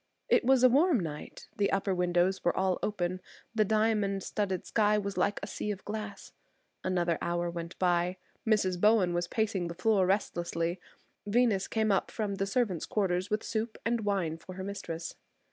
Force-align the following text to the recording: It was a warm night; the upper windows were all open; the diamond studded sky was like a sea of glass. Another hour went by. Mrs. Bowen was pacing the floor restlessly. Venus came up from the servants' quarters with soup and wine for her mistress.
It 0.29 0.43
was 0.43 0.63
a 0.63 0.67
warm 0.69 0.99
night; 0.99 1.47
the 1.57 1.71
upper 1.71 1.93
windows 1.93 2.43
were 2.43 2.57
all 2.57 2.79
open; 2.81 3.21
the 3.53 3.63
diamond 3.63 4.23
studded 4.23 4.65
sky 4.65 4.97
was 4.97 5.15
like 5.15 5.39
a 5.43 5.45
sea 5.45 5.69
of 5.69 5.85
glass. 5.85 6.31
Another 6.83 7.19
hour 7.21 7.51
went 7.51 7.77
by. 7.77 8.17
Mrs. 8.43 8.81
Bowen 8.81 9.13
was 9.13 9.27
pacing 9.27 9.67
the 9.67 9.75
floor 9.75 10.07
restlessly. 10.07 10.79
Venus 11.27 11.67
came 11.67 11.91
up 11.91 12.09
from 12.09 12.37
the 12.37 12.47
servants' 12.47 12.87
quarters 12.87 13.29
with 13.29 13.43
soup 13.43 13.77
and 13.85 14.01
wine 14.03 14.39
for 14.39 14.55
her 14.55 14.63
mistress. 14.63 15.13